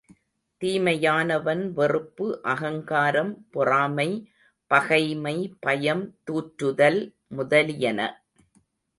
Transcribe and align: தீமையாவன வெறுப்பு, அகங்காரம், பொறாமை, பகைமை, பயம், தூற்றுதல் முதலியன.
தீமையாவன 0.61 1.73
வெறுப்பு, 1.73 2.27
அகங்காரம், 2.43 3.47
பொறாமை, 3.51 4.07
பகைமை, 4.71 5.35
பயம், 5.59 6.17
தூற்றுதல் 6.23 6.99
முதலியன. 7.27 7.99